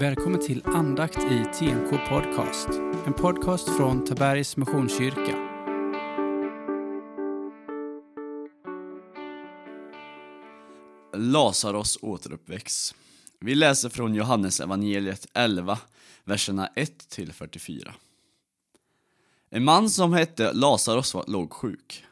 [0.00, 2.68] Välkommen till andakt i TNK Podcast.
[3.06, 5.36] En podcast från Tabergs Missionskyrka.
[11.16, 12.94] Lazarus återuppväcks.
[13.40, 15.78] Vi läser från Johannes evangeliet 11,
[16.24, 17.94] verserna 1 till 44.
[19.50, 22.04] En man som hette Lazarus låg sjuk.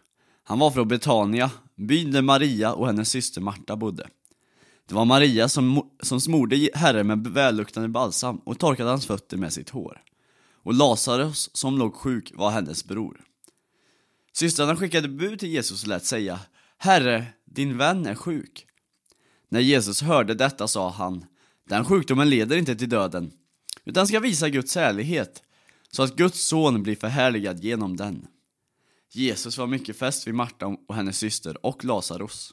[0.45, 4.09] Han var från Betania, byn där Maria och hennes syster Marta bodde.
[4.89, 9.53] Det var Maria som, som smorde Herren med välluktande balsam och torkade hans fötter med
[9.53, 10.03] sitt hår.
[10.63, 13.21] Och Lazarus, som låg sjuk, var hennes bror.
[14.33, 16.41] Systrarna skickade bud till Jesus och lät säga
[16.79, 18.67] Herre, din vän är sjuk.
[19.49, 21.25] När Jesus hörde detta sa han
[21.69, 23.33] Den sjukdomen leder inte till döden,
[23.85, 25.43] utan ska visa Guds härlighet,
[25.91, 28.27] så att Guds son blir förhärligad genom den.
[29.13, 32.53] Jesus var mycket fäst vid Marta och hennes syster och Lazarus.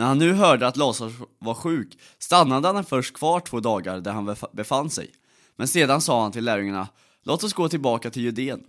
[0.00, 4.12] När han nu hörde att Lazarus var sjuk stannade han först kvar två dagar där
[4.12, 5.10] han befann sig.
[5.56, 6.88] Men sedan sa han till lärjungarna,
[7.22, 8.64] låt oss gå tillbaka till Judeen.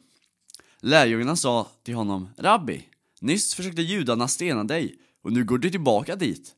[0.79, 2.83] Lärjungarna sa till honom, Rabbi,
[3.21, 6.55] nyss försökte judarna stena dig och nu går du tillbaka dit.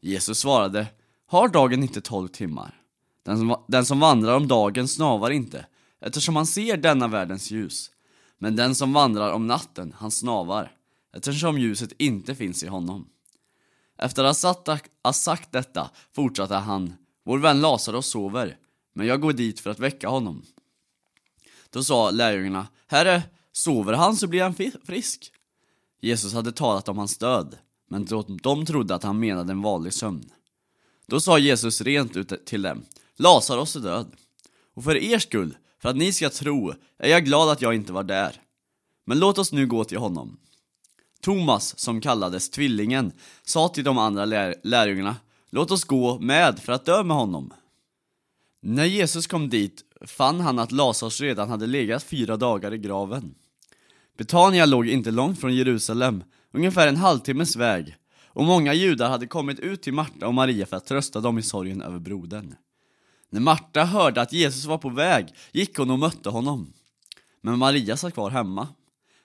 [0.00, 0.86] Jesus svarade,
[1.26, 2.80] har dagen inte tolv timmar?
[3.24, 5.66] Den som, den som vandrar om dagen snavar inte,
[6.00, 7.90] eftersom han ser denna världens ljus.
[8.38, 10.72] Men den som vandrar om natten, han snavar,
[11.16, 13.08] eftersom ljuset inte finns i honom.
[13.98, 14.42] Efter att
[15.02, 18.56] ha sagt detta fortsatte han, vår vän Lazarus sover,
[18.94, 20.42] men jag går dit för att väcka honom.
[21.70, 24.54] Då sa lärjungarna, Herre, sover han så blir han
[24.86, 25.32] frisk.
[26.00, 27.58] Jesus hade talat om hans död,
[27.90, 28.06] men
[28.42, 30.30] de trodde att han menade en vanlig sömn.
[31.06, 32.84] Då sa Jesus rent ut till dem,
[33.16, 34.12] Lazarus är död.
[34.74, 37.92] Och för er skull, för att ni ska tro, är jag glad att jag inte
[37.92, 38.42] var där.
[39.06, 40.38] Men låt oss nu gå till honom.
[41.22, 45.16] Thomas, som kallades Tvillingen, sa till de andra lär lärjungarna
[45.50, 47.52] Låt oss gå med för att dö med honom.
[48.62, 53.34] När Jesus kom dit fann han att Lazarus redan hade legat fyra dagar i graven.
[54.18, 57.96] Betania låg inte långt från Jerusalem, ungefär en halvtimmes väg,
[58.26, 61.42] och många judar hade kommit ut till Marta och Maria för att trösta dem i
[61.42, 62.54] sorgen över brodern.
[63.30, 66.72] När Marta hörde att Jesus var på väg gick hon och mötte honom.
[67.40, 68.68] Men Maria satt kvar hemma.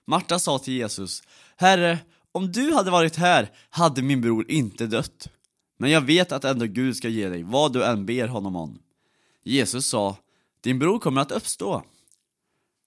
[0.05, 1.23] Marta sa till Jesus,
[1.57, 1.99] Herre,
[2.31, 5.29] om du hade varit här hade min bror inte dött.
[5.77, 8.79] Men jag vet att ändå Gud ska ge dig vad du än ber honom om.
[9.43, 10.17] Jesus sa,
[10.61, 11.83] din bror kommer att uppstå.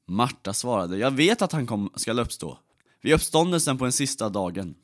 [0.08, 2.58] Marta svarade, jag vet att han kom, ska uppstå,
[3.02, 4.74] vid uppståndelsen på den sista dagen.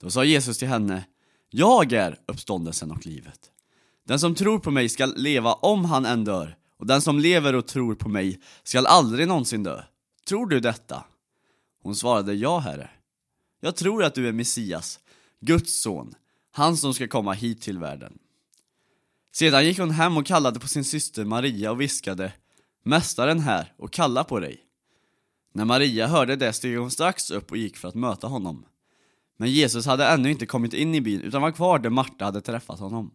[0.00, 1.04] Då sa Jesus till henne,
[1.50, 3.40] jag är uppståndelsen och livet.
[4.06, 7.54] Den som tror på mig skall leva om han än dör, och den som lever
[7.54, 9.82] och tror på mig skall aldrig någonsin dö.
[10.28, 11.04] Tror du detta?
[11.82, 12.90] Hon svarade ja, herre.
[13.60, 15.00] Jag tror att du är Messias,
[15.40, 16.14] Guds son,
[16.52, 18.18] han som ska komma hit till världen.
[19.32, 22.32] Sedan gick hon hem och kallade på sin syster Maria och viskade
[22.84, 24.60] Mästaren här och kallar på dig.
[25.52, 28.64] När Maria hörde det steg hon strax upp och gick för att möta honom.
[29.36, 32.40] Men Jesus hade ännu inte kommit in i byn utan var kvar där Marta hade
[32.40, 33.10] träffat honom.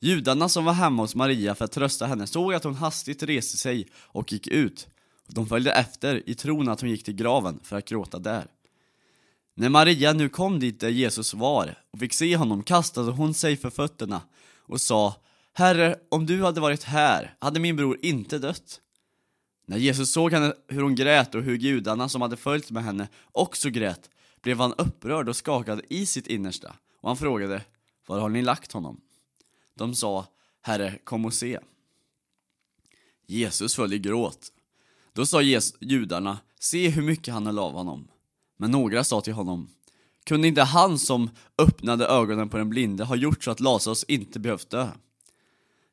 [0.00, 3.56] Judarna som var hemma hos Maria för att trösta henne såg att hon hastigt reste
[3.56, 4.88] sig och gick ut
[5.26, 8.46] de följde efter i tron att hon gick till graven för att gråta där.
[9.54, 13.56] När Maria nu kom dit där Jesus var och fick se honom kastade hon sig
[13.56, 14.22] för fötterna
[14.56, 15.14] och sa
[15.52, 18.80] Herre, om du hade varit här hade min bror inte dött.
[19.66, 23.08] När Jesus såg henne hur hon grät och hur gudarna som hade följt med henne
[23.32, 24.10] också grät
[24.42, 27.62] blev han upprörd och skakad i sitt innersta och han frågade
[28.06, 29.00] Var har ni lagt honom?
[29.74, 30.26] De sa
[30.62, 31.58] Herre, kom och se.
[33.26, 34.52] Jesus föll i gråt
[35.16, 35.42] då sa
[35.80, 38.08] judarna, se hur mycket han höll av honom.
[38.56, 39.68] Men några sa till honom,
[40.24, 44.38] kunde inte han som öppnade ögonen på den blinde ha gjort så att Lazarus inte
[44.38, 44.88] behövt dö?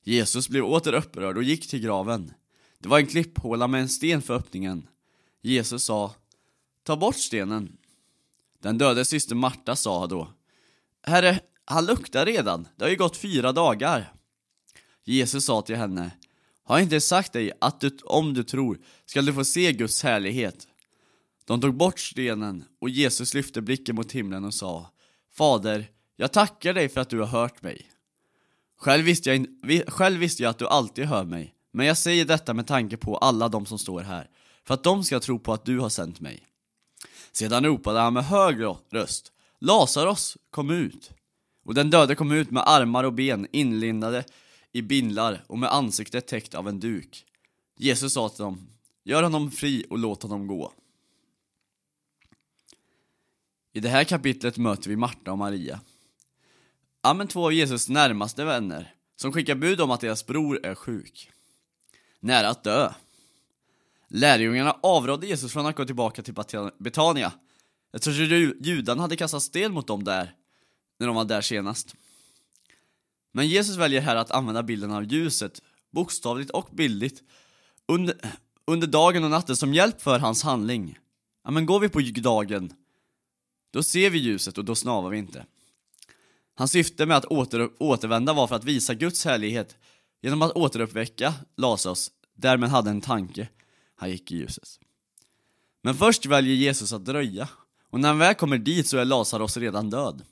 [0.04, 2.34] Jesus blev åter upprörd och gick till graven.
[2.80, 4.88] Det var en klipphåla med en sten för öppningen.
[5.42, 6.16] Jesus sa,
[6.84, 7.78] ta bort stenen.
[8.62, 10.28] Den döde syster Marta sa då,
[11.04, 14.14] Herre, han luktar redan, det har ju gått fyra dagar.
[15.04, 16.12] Jesus sa till henne,
[16.64, 20.04] har jag inte sagt dig att du, om du tror skall du få se Guds
[20.04, 20.68] härlighet?
[21.46, 24.90] De tog bort stenen och Jesus lyfte blicken mot himlen och sa
[25.34, 27.90] Fader, jag tackar dig för att du har hört mig.
[28.80, 29.48] Själv visste, jag,
[29.88, 33.18] själv visste jag att du alltid hör mig, men jag säger detta med tanke på
[33.18, 34.30] alla de som står här,
[34.68, 36.48] för att de ska tro på att du har sänt mig.
[37.32, 38.58] Sedan ropade han med hög
[38.92, 41.12] röst Lazarus, kom ut!
[41.66, 44.24] Och den döde kom ut med armar och ben inlindade
[44.74, 47.26] i bindlar och med ansiktet täckt av en duk.
[47.78, 48.68] Jesus sa till dem,
[49.04, 50.74] gör honom fri och låt honom gå.
[53.74, 55.80] I det här kapitlet möter vi Marta och Maria.
[57.02, 58.96] Ja, men två av Jesus närmaste vänner.
[59.16, 61.32] som skickar bud om att deras bror är sjuk.
[62.20, 62.94] Nära att dö.
[64.08, 66.34] Lärjungarna avrådde Jesus från att gå tillbaka till
[66.80, 67.34] Betania
[67.94, 68.26] eftersom
[68.62, 70.36] judarna hade kastat sten mot dem där,
[71.00, 71.96] när de var där senast.
[73.34, 77.24] Men Jesus väljer här att använda bilden av ljuset, bokstavligt och bildligt,
[77.88, 78.16] under,
[78.68, 80.98] under dagen och natten som hjälp för hans handling.
[81.44, 82.74] Ja, men går vi på dagen,
[83.72, 85.46] då ser vi ljuset och då snavar vi inte.
[86.56, 89.78] Hans syfte med att åter, återvända var för att visa Guds härlighet
[90.22, 93.50] genom att återuppväcka Lazarus, därmed hade en tanke,
[93.96, 94.80] han gick i ljuset.
[95.82, 97.50] Men först väljer Jesus att dröja,
[97.90, 100.24] och när han väl kommer dit så är Lazarus redan död.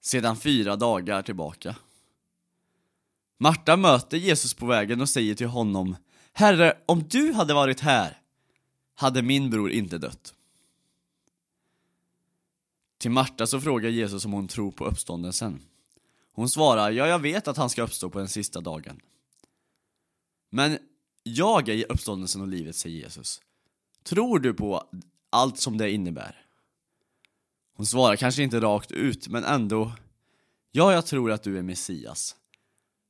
[0.00, 1.76] Sedan fyra dagar tillbaka.
[3.38, 5.96] Marta möter Jesus på vägen och säger till honom
[6.32, 8.20] Herre, om du hade varit här
[8.94, 10.34] hade min bror inte dött.
[12.98, 15.62] Till Marta så frågar Jesus om hon tror på uppståndelsen.
[16.32, 19.00] Hon svarar, ja jag vet att han ska uppstå på den sista dagen.
[20.50, 20.78] Men
[21.22, 23.40] jag är uppståndelsen och livet, säger Jesus.
[24.02, 24.88] Tror du på
[25.30, 26.47] allt som det innebär?
[27.78, 29.92] Hon svarar kanske inte rakt ut, men ändå.
[30.72, 32.36] Ja, jag tror att du är Messias.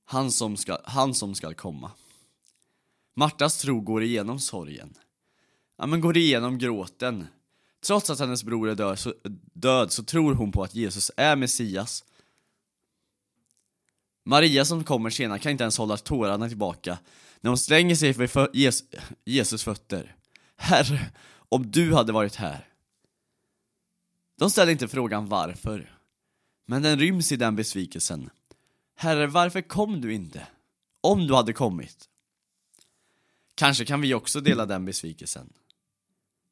[0.04, 1.90] Han som ska, han som ska komma.
[3.16, 4.94] Martas tro går igenom sorgen.
[5.78, 7.26] Ja, men går igenom gråten.
[7.86, 9.14] Trots att hennes bror är död så,
[9.52, 12.04] död så tror hon på att Jesus är Messias.
[14.24, 16.98] Maria som kommer senare kan inte ens hålla tårarna tillbaka
[17.40, 18.50] när hon slänger sig för
[19.24, 20.16] Jesus fötter.
[20.56, 21.10] Herre,
[21.48, 22.68] om du hade varit här.
[24.38, 25.98] De ställer inte frågan varför,
[26.66, 28.30] men den ryms i den besvikelsen.
[28.94, 30.46] Herre, varför kom du inte?
[31.00, 32.08] Om du hade kommit.
[33.54, 35.52] Kanske kan vi också dela den besvikelsen.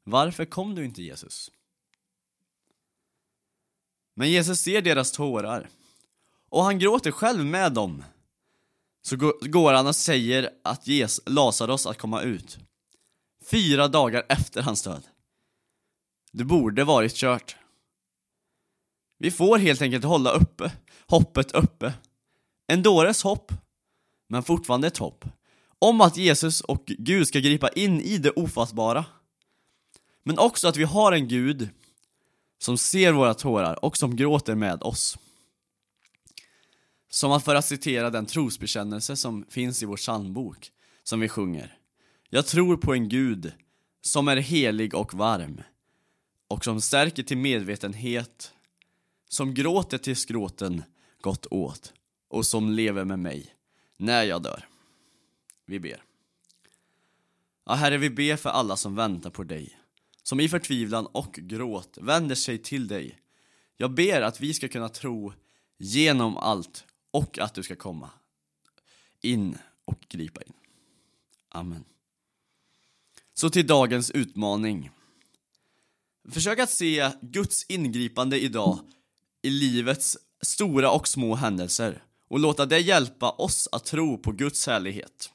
[0.04, 1.50] Varför kom du inte Jesus?
[4.14, 5.68] Men Jesus ser deras tårar
[6.48, 8.04] och han gråter själv med dem.
[9.02, 12.58] Så går han och säger att ges Lazarus att komma ut.
[13.44, 15.06] Fyra dagar efter hans död.
[16.32, 17.56] Det borde varit kört.
[19.18, 20.72] Vi får helt enkelt hålla uppe,
[21.06, 21.94] hoppet uppe.
[22.66, 23.52] En dåres hopp,
[24.28, 25.24] men fortfarande ett hopp.
[25.78, 29.04] Om att Jesus och Gud ska gripa in i det ofattbara.
[30.22, 31.68] Men också att vi har en Gud
[32.58, 35.18] som ser våra tårar och som gråter med oss.
[37.10, 40.70] Som att för att citera den trosbekännelse som finns i vår psalmbok,
[41.02, 41.78] som vi sjunger.
[42.30, 43.52] Jag tror på en Gud
[44.00, 45.62] som är helig och varm
[46.48, 48.52] och som stärker till medvetenhet,
[49.28, 50.82] som gråter till skråten
[51.20, 51.92] gått åt
[52.28, 53.54] och som lever med mig
[53.96, 54.68] när jag dör.
[55.66, 56.02] Vi ber.
[57.64, 59.78] Ja, Herre, vi ber för alla som väntar på dig
[60.22, 63.18] som i förtvivlan och gråt vänder sig till dig.
[63.76, 65.32] Jag ber att vi ska kunna tro
[65.78, 68.10] genom allt och att du ska komma
[69.20, 70.52] in och gripa in.
[71.48, 71.84] Amen.
[73.34, 74.90] Så till dagens utmaning.
[76.28, 78.78] Försök att se Guds ingripande idag
[79.46, 84.66] i livets stora och små händelser och låta det hjälpa oss att tro på Guds
[84.66, 85.30] härlighet.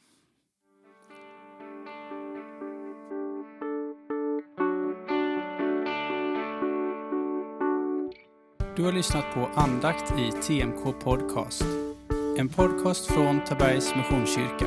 [8.75, 11.63] Du har lyssnat på andakt i TMK Podcast.
[12.37, 14.65] En podcast från Tabergs Missionskyrka.